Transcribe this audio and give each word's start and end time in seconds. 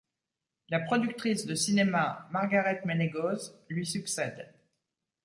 La 0.69 0.79
productrice 0.79 1.45
de 1.45 1.53
cinéma 1.53 2.27
Margaret 2.31 2.81
Ménégoz 2.85 3.55
lui 3.69 3.85
succède. 3.85 4.51